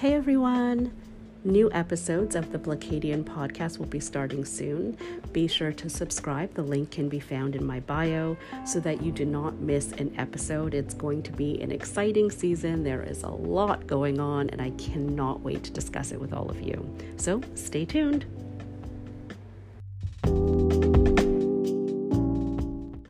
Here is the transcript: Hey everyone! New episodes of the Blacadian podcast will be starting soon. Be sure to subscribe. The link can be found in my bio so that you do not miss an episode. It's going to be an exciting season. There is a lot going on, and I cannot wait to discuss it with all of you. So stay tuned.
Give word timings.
Hey 0.00 0.14
everyone! 0.14 0.92
New 1.44 1.70
episodes 1.72 2.34
of 2.34 2.52
the 2.52 2.58
Blacadian 2.58 3.22
podcast 3.22 3.76
will 3.76 3.84
be 3.84 4.00
starting 4.00 4.46
soon. 4.46 4.96
Be 5.34 5.46
sure 5.46 5.72
to 5.72 5.90
subscribe. 5.90 6.54
The 6.54 6.62
link 6.62 6.90
can 6.90 7.10
be 7.10 7.20
found 7.20 7.54
in 7.54 7.62
my 7.62 7.80
bio 7.80 8.38
so 8.64 8.80
that 8.80 9.02
you 9.02 9.12
do 9.12 9.26
not 9.26 9.60
miss 9.60 9.92
an 9.92 10.14
episode. 10.16 10.72
It's 10.72 10.94
going 10.94 11.22
to 11.24 11.32
be 11.32 11.60
an 11.60 11.70
exciting 11.70 12.30
season. 12.30 12.82
There 12.82 13.02
is 13.02 13.24
a 13.24 13.28
lot 13.28 13.86
going 13.86 14.20
on, 14.20 14.48
and 14.48 14.62
I 14.62 14.70
cannot 14.70 15.42
wait 15.42 15.64
to 15.64 15.70
discuss 15.70 16.12
it 16.12 16.18
with 16.18 16.32
all 16.32 16.48
of 16.48 16.62
you. 16.62 16.96
So 17.18 17.42
stay 17.54 17.84
tuned. 17.84 18.24